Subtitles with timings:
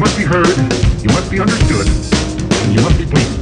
[0.00, 0.46] must be heard,
[1.02, 3.36] you must be understood, and you must be pleased.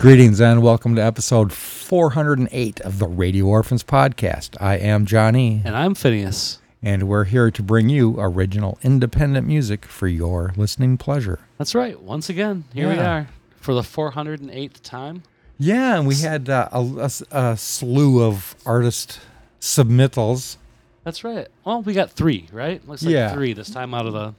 [0.00, 4.56] Greetings and welcome to episode 408 of the Radio Orphans podcast.
[4.60, 6.58] I am Johnny, And I'm Phineas.
[6.82, 11.40] and we're here to bring you original independent music for your listening pleasure.
[11.58, 12.00] That's right.
[12.02, 13.28] Once again, here we are
[13.60, 15.22] for the 408th time.
[15.58, 19.20] Yeah, and we had uh, a, a s- a slew of artist
[19.60, 20.56] submittals.
[21.04, 21.46] That's right.
[21.64, 22.86] Well, we got three, right?
[22.88, 23.32] Looks like Yeah.
[23.34, 24.34] three this time out of the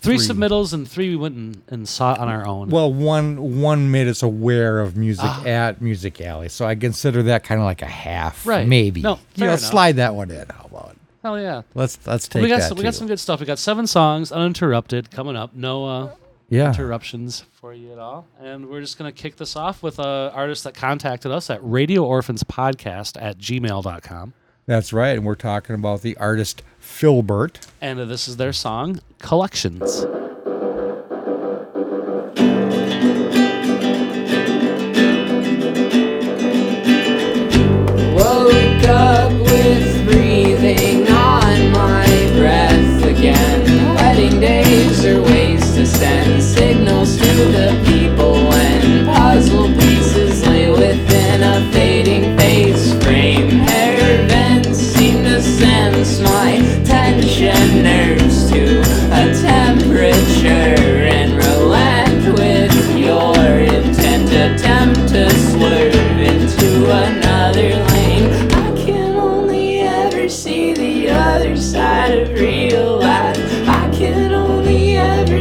[0.00, 0.26] three, Three.
[0.26, 2.70] submittals, and three we went and, and saw on our own.
[2.70, 5.44] Well, one one made us aware of music Ah.
[5.44, 8.66] at Music Alley, so I consider that kind of like a half, Right.
[8.66, 9.02] Maybe.
[9.02, 9.60] No, you fair know, enough.
[9.60, 10.46] slide that one in.
[10.48, 10.96] How about?
[11.22, 11.62] Hell yeah.
[11.74, 12.68] Let's let's take we got that.
[12.68, 12.98] some, we got too.
[12.98, 13.40] some good stuff.
[13.40, 15.54] We got seven songs uninterrupted coming up.
[15.54, 16.14] No uh,
[16.48, 16.68] yeah.
[16.70, 18.26] interruptions for you at all.
[18.40, 21.60] And we're just going to kick this off with an artist that contacted us at
[21.62, 24.32] Radio Orphans Podcast at gmail.com.
[24.66, 27.66] That's right, and we're talking about the artist Filbert.
[27.80, 30.06] And this is their song, Collections.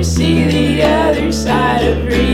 [0.04, 2.29] See the other side of real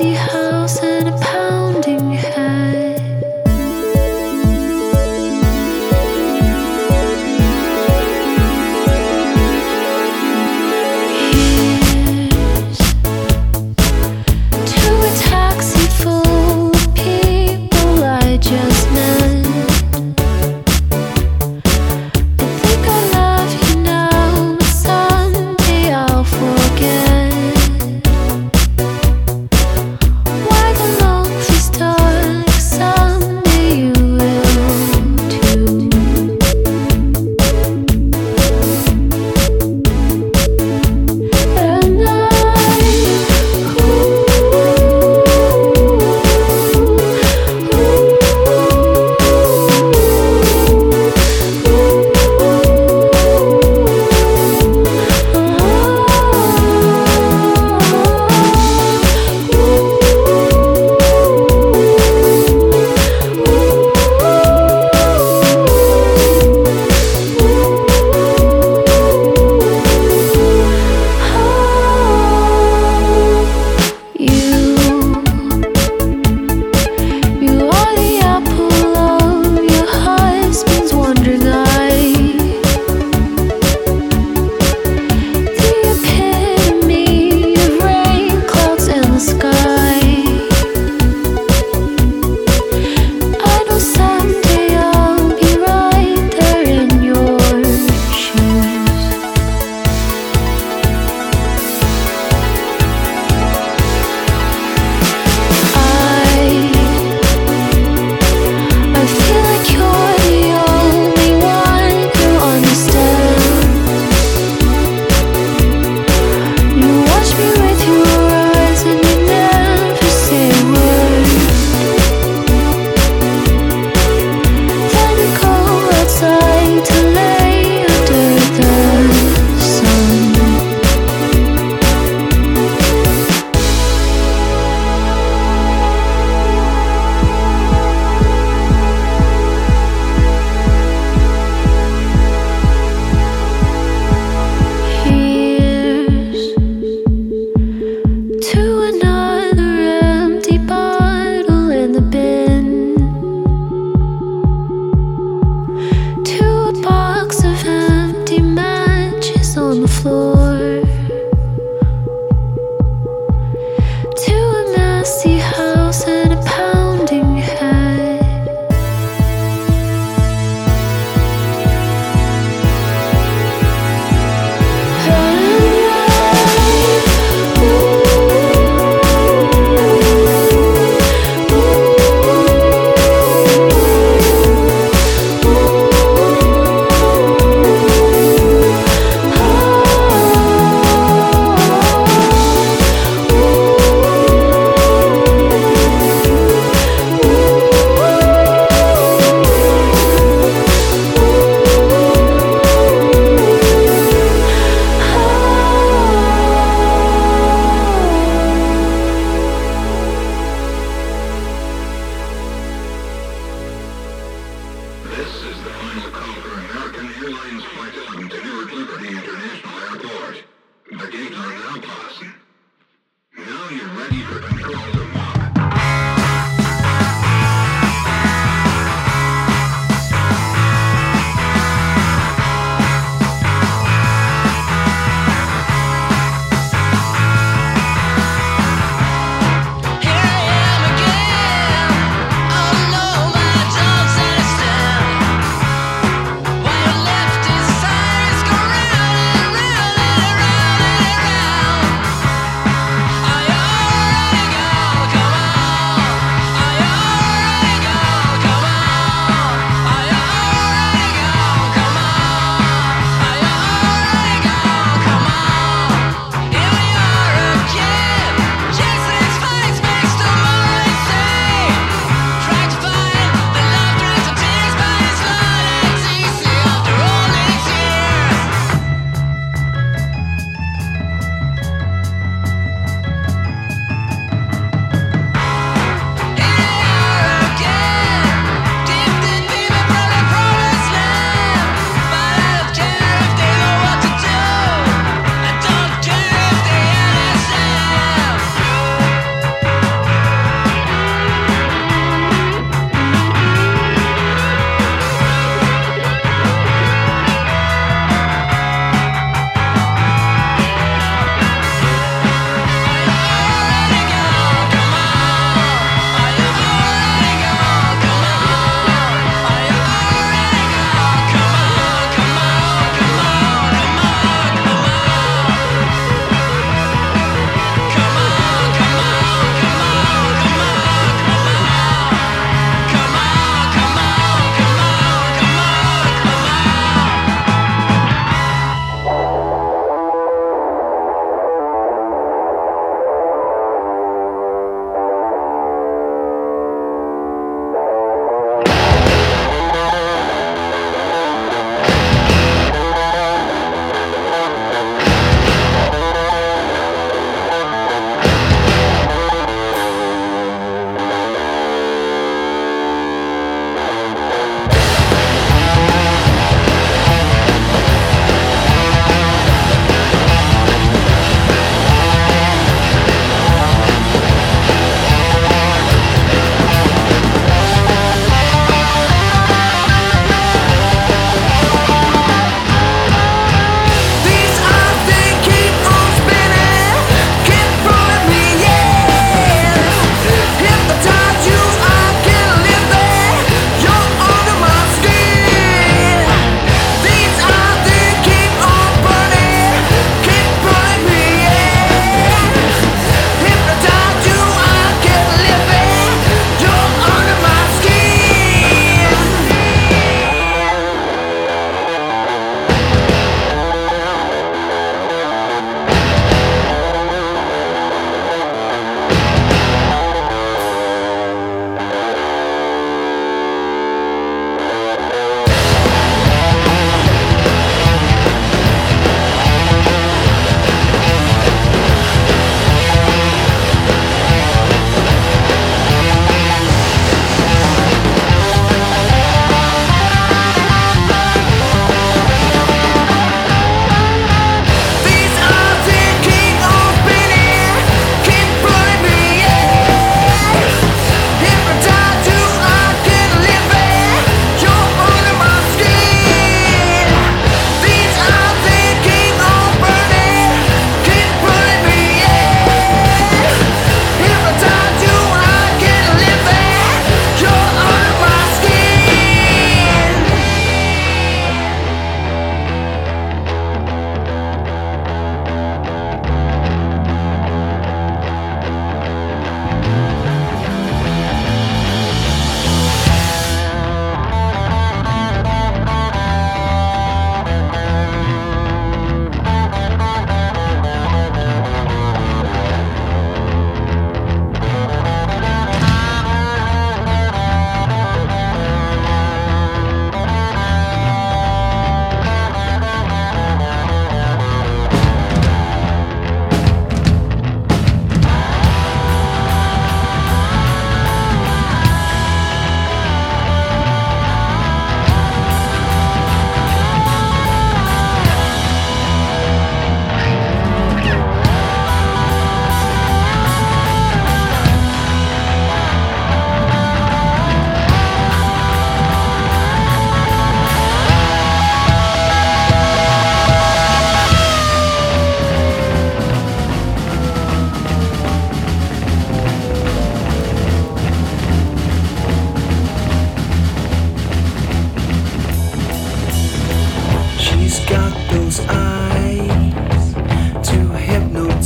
[0.00, 0.37] messy house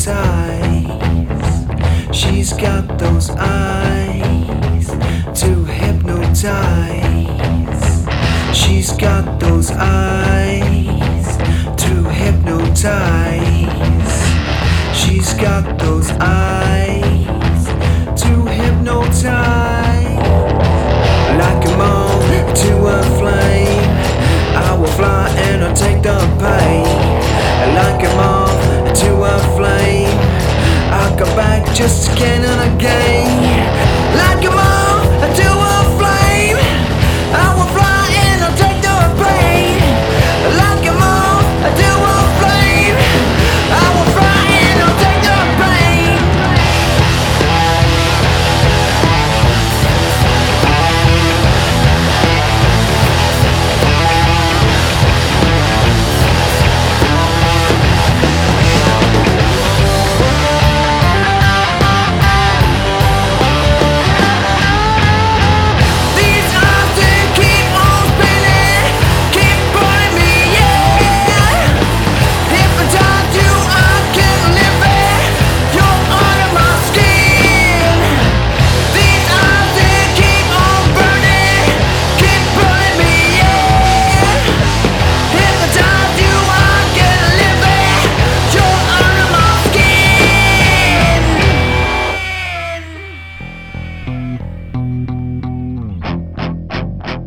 [0.05, 1.63] hypnotize.
[2.13, 4.89] She's got those eyes
[5.41, 7.07] to hypnotize.
[8.57, 11.37] She's got those eyes
[11.83, 12.91] to hypnotize.
[14.97, 17.67] She's got those eyes
[18.23, 19.23] to hypnotize.
[21.39, 23.42] Like a moth to a flame.
[31.25, 33.92] go back, just again and again.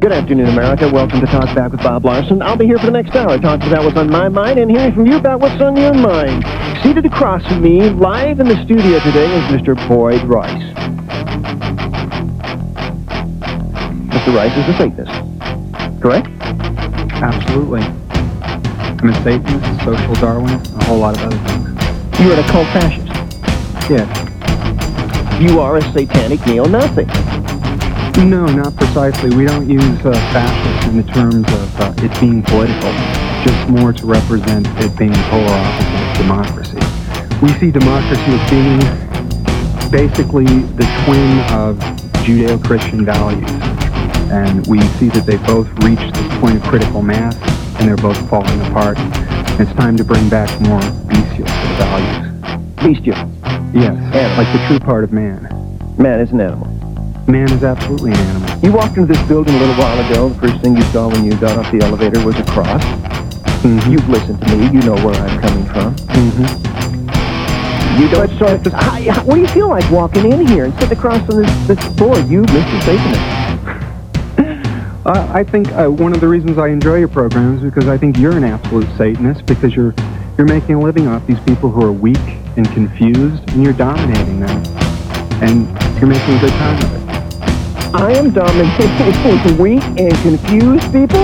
[0.06, 0.88] Good afternoon, America.
[0.88, 2.40] Welcome to Talk Back with Bob Larson.
[2.44, 4.94] I'll be here for the next hour talking about what's on my mind and hearing
[4.94, 6.46] from you about what's on your mind.
[6.84, 9.76] Seated across from me, live in the studio today, is Mr.
[9.88, 10.62] Boyd Rice.
[14.14, 14.36] Mr.
[14.36, 16.28] Rice is a Satanist, correct?
[17.24, 17.82] Absolutely.
[17.82, 22.20] I'm a Satanist, social Darwinist, and a whole lot of other things.
[22.20, 23.08] You're an occult fascist.
[23.90, 25.42] Yes.
[25.42, 27.25] You are a satanic neo-Nazi.
[28.18, 29.36] No, not precisely.
[29.36, 32.92] We don't use uh, fascist in the terms of uh, it being political,
[33.44, 36.80] just more to represent it being polar opposite of democracy.
[37.42, 38.80] We see democracy as being
[39.92, 41.78] basically the twin of
[42.26, 43.50] Judeo-Christian values.
[44.32, 47.36] And we see that they both reached this point of critical mass,
[47.80, 48.98] and they're both falling apart.
[49.60, 51.46] It's time to bring back more bestial
[51.78, 52.32] values.
[52.78, 53.16] Bestial.
[53.74, 54.38] Yes, Animal.
[54.38, 55.48] like the true part of man.
[55.98, 56.75] Man is an animal.
[57.28, 58.60] Man is absolutely an animal.
[58.60, 60.30] You walked into this building a little while ago.
[60.30, 62.84] The first thing you saw when you got off the elevator was a cross.
[63.64, 63.92] Mhm.
[63.92, 64.66] You've listened to me.
[64.66, 65.96] You know where I'm coming from.
[66.14, 68.00] Mm-hmm.
[68.02, 68.30] You don't.
[68.38, 71.42] So, how, how- what do you feel like walking in here and sitting across from
[71.42, 72.28] this, this board?
[72.28, 72.82] You, Mr.
[72.84, 73.22] Satanist.
[75.06, 77.96] Uh, I think uh, one of the reasons I enjoy your program is because I
[77.96, 79.94] think you're an absolute Satanist because you're
[80.36, 82.18] you're making a living off these people who are weak
[82.58, 84.64] and confused, and you're dominating them,
[85.44, 85.68] and
[86.00, 86.95] you're making a good time of it.
[87.96, 91.24] I am dominating weak and confused people.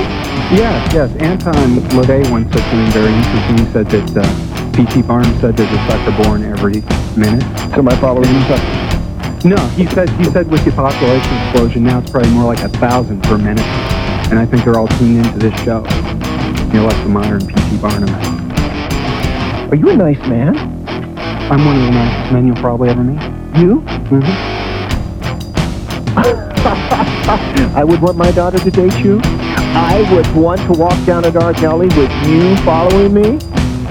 [0.56, 1.12] Yes, yes.
[1.18, 1.54] Anton
[1.92, 3.58] LaVey once said something very interesting.
[3.58, 5.02] He said that uh, P.T.
[5.02, 6.80] Barnum said there's a sucker born every
[7.20, 7.44] minute.
[7.76, 9.44] So my followers are suckers.
[9.44, 12.70] No, he said he said with the population explosion now it's probably more like a
[12.70, 13.66] thousand per minute,
[14.32, 15.84] and I think they're all tuned into this show.
[16.72, 17.78] You're like the modern P.T.
[17.82, 18.10] Barnum.
[19.70, 20.58] Are you a nice man?
[21.52, 23.22] I'm one of the nicest men you'll probably ever meet.
[23.60, 23.82] You?
[24.08, 24.61] hmm
[27.76, 29.20] I would want my daughter to date you.
[29.24, 33.40] I would want to walk down a dark alley with you following me.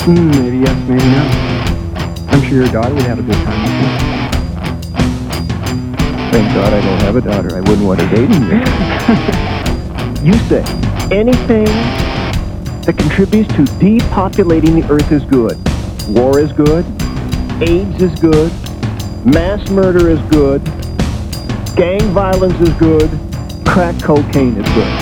[0.06, 1.22] Mm, maybe yes, maybe no.
[2.28, 4.10] I'm sure your daughter would have a good time with you.
[6.30, 7.56] Thank God I don't have a daughter.
[7.56, 8.56] I wouldn't want her dating me.
[10.24, 10.62] you say
[11.10, 11.64] anything
[12.84, 15.58] that contributes to depopulating the earth is good.
[16.08, 16.84] War is good.
[17.60, 18.52] AIDS is good.
[19.26, 20.62] Mass murder is good.
[21.76, 23.08] Gang violence is good.
[23.64, 24.92] Crack cocaine is good.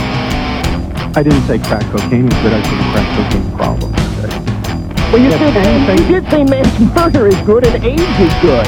[1.16, 2.52] I didn't say crack cocaine was good.
[2.52, 5.11] I said crack cocaine problem is.
[5.11, 8.66] Well, you, said, anything- you did say mass murder is good and AIDS is good.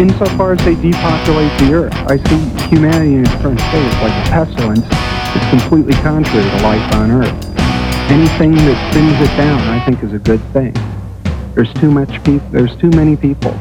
[0.00, 4.26] Insofar as they depopulate the earth, I see humanity in its current state is like
[4.26, 4.86] a pestilence.
[5.36, 7.58] It's completely contrary to life on earth.
[8.10, 10.74] Anything that thins it down, I think, is a good thing.
[11.54, 12.48] There's too much people.
[12.50, 13.56] There's too many people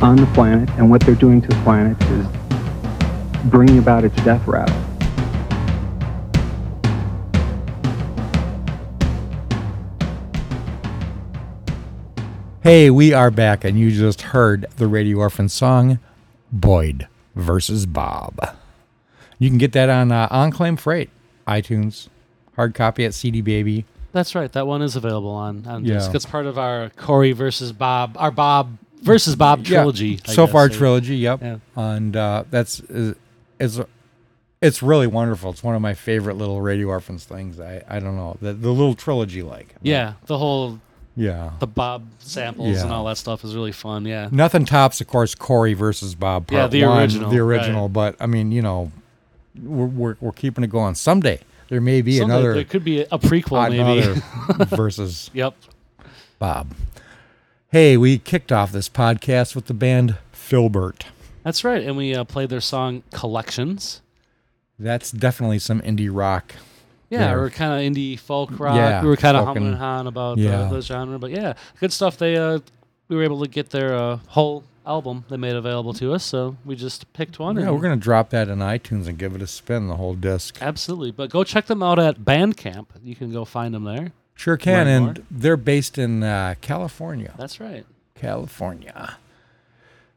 [0.00, 2.26] on the planet, and what they're doing to the planet is
[3.50, 4.76] bringing about its death rattle.
[12.62, 15.98] Hey, we are back, and you just heard the Radio Orphan song,
[16.52, 18.38] Boyd versus Bob.
[19.38, 21.08] You can get that on uh, Enclave Freight,
[21.46, 22.08] iTunes,
[22.56, 23.84] hard copy at CD Baby.
[24.12, 24.50] That's right.
[24.52, 25.94] That one is available on on Yeah.
[25.94, 26.14] disc.
[26.14, 30.20] It's part of our Corey versus Bob, our Bob versus Bob trilogy.
[30.28, 30.52] I so guess.
[30.52, 31.16] far, So- trilogy.
[31.16, 31.42] Yep.
[31.42, 31.56] Yeah.
[31.76, 33.80] And uh, that's is
[34.60, 35.50] it's really wonderful.
[35.50, 37.60] It's one of my favorite little Radio Orphans things.
[37.60, 39.74] I I don't know the the little trilogy like.
[39.82, 40.80] Yeah, the whole
[41.16, 41.50] Yeah.
[41.60, 44.04] the Bob samples and all that stuff is really fun.
[44.04, 44.28] Yeah.
[44.32, 46.50] Nothing tops, of course, Corey versus Bob.
[46.50, 47.92] Yeah, the one, original, The original, right.
[47.92, 48.90] but I mean, you know,
[49.62, 50.94] we're, we're we're keeping it going.
[50.96, 54.20] Someday there may be Someday another there could be a prequel, maybe.
[54.76, 55.54] versus yep.
[56.38, 56.72] Bob.
[57.70, 61.04] Hey, we kicked off this podcast with the band Filbert.
[61.42, 64.00] That's right, and we uh, played their song "Collections."
[64.78, 66.54] That's definitely some indie rock.
[67.10, 67.42] Yeah, there.
[67.42, 68.74] or kind of indie folk rock.
[68.74, 70.62] Yeah, we were kind of humming and- hawing about yeah.
[70.62, 72.16] the, the genre, but yeah, good stuff.
[72.16, 72.60] They uh,
[73.08, 76.56] we were able to get their uh, whole album they made available to us, so
[76.64, 77.56] we just picked one.
[77.56, 80.14] Yeah, and we're gonna drop that in iTunes and give it a spin, the whole
[80.14, 80.56] disc.
[80.62, 82.86] absolutely, but go check them out at Bandcamp.
[83.04, 84.12] You can go find them there.
[84.38, 85.14] Sure can, Learn and more.
[85.30, 87.34] they're based in uh, California.
[87.36, 87.84] That's right.
[88.14, 89.16] California.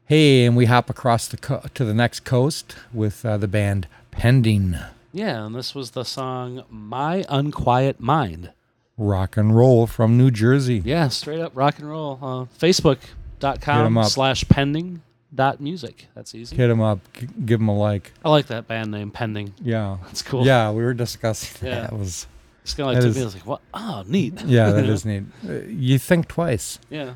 [0.06, 3.88] Hey, and we hop across the co- to the next coast with uh, the band
[4.12, 4.76] Pending
[5.12, 8.50] Yeah, and this was the song "My Unquiet Mind."
[8.98, 10.82] Rock and Roll from New Jersey.
[10.84, 12.18] Yeah, straight up rock and roll.
[12.22, 15.02] Uh, Facebook.com slash pending
[15.34, 16.06] dot music.
[16.14, 16.54] That's easy.
[16.56, 18.12] Hit them up, g- give them a like.
[18.24, 19.54] I like that band name, Pending.
[19.60, 20.44] Yeah, That's cool.
[20.46, 21.80] Yeah, we were discussing Yeah.
[21.82, 21.92] that.
[21.92, 22.26] It was
[22.62, 23.10] It's kind of like That me.
[23.10, 23.60] is- I was like, "What?
[23.74, 25.24] Oh, neat." yeah, that is neat.
[25.48, 26.78] Uh, You think twice.
[26.90, 27.14] Yeah.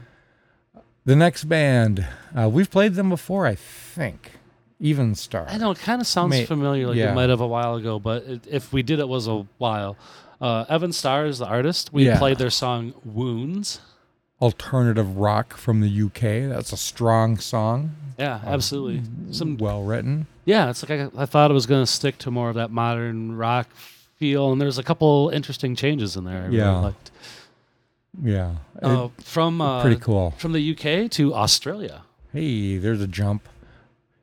[1.04, 2.04] The next band,
[2.36, 4.32] uh, we've played them before, I think.
[4.84, 5.46] Evan Starr.
[5.48, 7.12] I know it kind of sounds May- familiar, like yeah.
[7.12, 9.96] it might have a while ago, but it, if we did, it was a while.
[10.40, 11.92] Uh, Evan Starr is the artist.
[11.94, 12.18] We Yeah.
[12.18, 13.80] played their song "Wounds."
[14.42, 16.46] Alternative rock from the UK.
[16.50, 17.92] That's a strong song.
[18.18, 19.02] Yeah, absolutely.
[19.32, 20.26] Some Well written.
[20.44, 22.70] yeah, it's like I, I thought it was going to stick to more of that
[22.70, 23.68] modern rock
[24.16, 26.42] feel, and there's a couple interesting changes in there.
[26.42, 26.78] I really Yeah.
[26.80, 27.10] liked.
[28.22, 28.54] Yeah.
[28.82, 30.32] Uh, It- from uh, pretty cool.
[30.38, 32.02] From the UK to Australia.
[32.32, 33.48] Hey, there's a jump.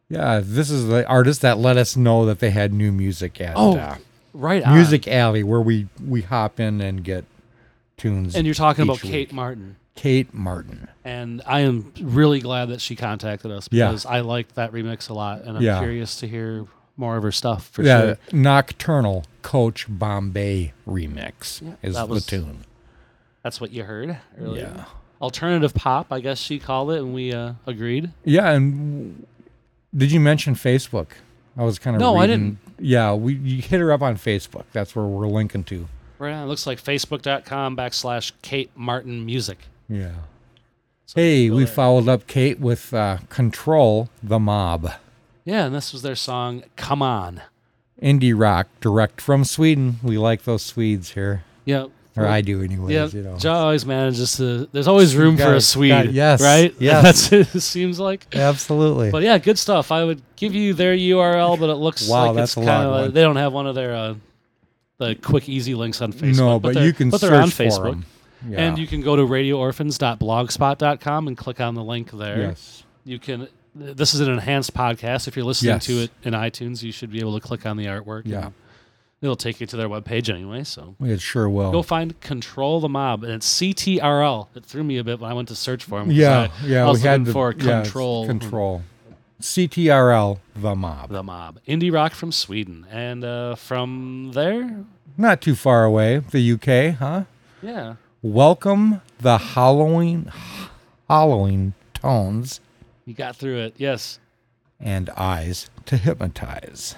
[0.10, 3.54] Yeah, this is the artist that let us know that they had new music at
[3.56, 3.96] Oh, uh,
[4.34, 4.76] right on.
[4.76, 7.26] Music Alley, where we we hop in and get
[7.98, 8.36] tunes.
[8.36, 9.34] And you're talking about each Kate.
[9.34, 9.76] Martin.
[9.96, 10.88] Kate Martin.
[11.06, 13.88] And I am really glad that she contacted us Yeah.
[13.88, 15.80] because I liked that remix a lot, and I'm Yeah.
[15.80, 16.66] curious to hear
[16.98, 18.18] more of her stuff for yeah, sure.
[18.32, 22.66] Nocturnal Coach Bombay remix Yeah, is that the was- tune.
[23.44, 24.72] That's what you heard earlier.
[24.76, 24.86] Yeah.
[25.22, 28.12] Alternative pop, I guess she called it, and we uh, agreed.
[28.24, 29.26] Yeah, and
[29.96, 31.08] did you mention Facebook?
[31.58, 34.64] I was kind of No, I reading- Yeah, we you hit her up on Facebook.
[34.74, 35.88] That's where we're linking to.
[36.20, 36.44] Right on.
[36.44, 39.58] It looks like facebook.com backslash Kate Martin Music.
[39.90, 40.12] Yeah.
[41.14, 41.74] Hey, go we there.
[41.74, 44.92] followed up Kate with uh, "Control the Mob,"
[45.46, 47.42] Yeah, and this was their song "Come On."
[48.02, 50.00] indie rock, direct from Sweden.
[50.04, 51.86] We like those Swedes here, Yeah,
[52.18, 52.94] or I do, anyways.
[52.94, 53.38] Yeah, you know.
[53.38, 54.68] Joe always manages to.
[54.72, 55.92] There's always room for a Swede.
[56.08, 56.74] God, yes, right.
[56.80, 57.30] yes.
[57.30, 58.26] that's it seems like.
[58.36, 59.12] Absolutely.
[59.12, 59.92] But yeah, good stuff.
[59.92, 63.14] I would give you their URL, but it looks Wow, like that's it's kind of
[63.14, 64.16] they don't have one of their uh,
[64.98, 66.38] the quick easy links on Facebook.
[66.38, 68.04] no, but, they're- you can but they're on Facebook,
[68.48, 68.60] Yeah.
[68.60, 72.40] And you can go to radioorphans.blogspot.com and click on the link there.
[72.40, 73.48] yes, You can.
[73.76, 75.28] This is an enhanced podcast.
[75.28, 77.86] If you're listening to it in iTunes, you should be able to click on the
[77.86, 78.24] artwork.
[78.26, 78.52] Yeah.
[79.22, 80.64] It'll take you to their webpage anyway.
[80.64, 81.72] So it sure will.
[81.72, 84.50] go find Control the Mob, and it's CTRL.
[84.54, 86.12] It threw me a bit when I went to search for him.
[86.12, 86.86] yeah, I, yeah.
[86.86, 88.28] I was we had looking the, for yeah, Control.
[88.28, 88.84] Control.
[89.42, 91.10] CTRL, the mob.
[91.10, 94.86] The Mob, indie rock from Sweden, and uh, from there,
[95.18, 96.20] Not too far away.
[96.20, 97.24] The UK, huh?
[97.62, 100.32] yeah, Welcome the Halloween,
[101.10, 102.62] Halloween tones
[103.06, 103.76] you got through it.
[103.78, 104.20] Yes,
[104.80, 106.96] and eyes to hypnotize.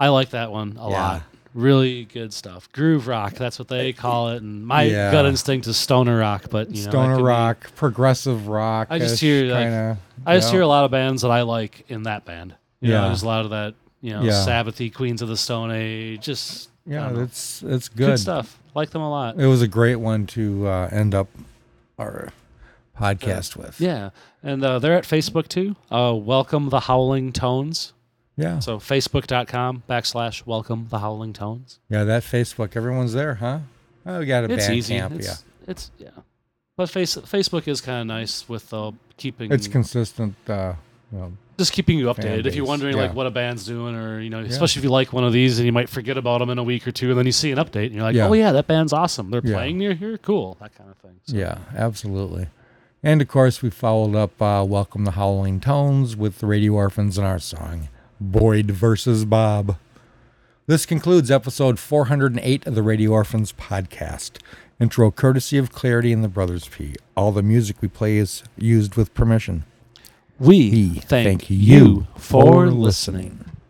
[0.00, 0.96] I like that one a Yeah.
[0.96, 1.22] lot.
[1.54, 2.70] Really good stuff.
[2.72, 4.42] Groove rock, that's what they call it.
[4.42, 5.10] And my Yeah.
[5.10, 8.88] gut instinct is stoner rock, but you know, Stoner could be- rock, progressive rock.
[8.90, 11.84] I just hear, like, kinda, I just hear a lot of bands that I like
[11.88, 12.54] in that band.
[12.80, 13.06] You know, Yeah.
[13.08, 13.74] there's a lot of that.
[14.00, 14.44] You know, Yeah.
[14.46, 18.06] Sabbathy, Queens of the Stone Age, just Yeah, it's it's good.
[18.06, 18.18] good.
[18.20, 18.58] stuff.
[18.74, 19.36] Like them a lot.
[19.40, 21.26] It was a great one to uh, end up
[21.98, 22.28] our
[22.98, 23.80] podcast with.
[23.80, 24.10] Yeah,
[24.42, 25.76] and uh, they're at Facebook too.
[25.90, 27.92] Uh, welcome the Howling Tones.
[28.36, 31.78] yeah, So facebook.com backslash welcome the Howling Tones.
[31.88, 32.04] yeah.
[32.04, 33.60] That Facebook, everyone's there, huh?
[34.06, 34.94] Oh, we got a It's band easy.
[34.94, 35.14] camp.
[35.14, 35.34] it's, yeah,
[35.66, 36.08] it's yeah.
[36.76, 40.34] But face, Facebook is kind of nice with uh, keeping it's consistent.
[40.48, 40.74] Uh,
[41.10, 42.46] well, just keeping you updated.
[42.46, 43.02] If you're wondering yeah.
[43.02, 45.58] like what a band's doing, or you know, especially if you like one of these
[45.58, 47.50] and you might forget about them in a week or two, and then you see
[47.50, 48.28] an update and you're like, Yeah.
[48.28, 49.30] oh yeah, that band's awesome.
[49.30, 49.54] They're Yeah.
[49.54, 51.18] playing near here, cool, that kind of thing.
[51.24, 52.46] So, Yeah, absolutely.
[53.02, 57.16] And of course, we followed up uh, Welcome the Howling Tones with the Radio Orphans
[57.16, 57.88] and our song,
[58.20, 59.76] Boyd versus Bob.
[60.66, 64.40] This concludes episode 408 of the Radio Orphans podcast.
[64.80, 66.96] Intro courtesy of Clarity and the Brothers P.
[67.16, 69.62] All the music we play is used with permission.
[70.40, 73.47] we We thank, thank you for listening.